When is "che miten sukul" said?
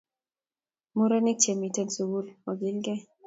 1.41-2.25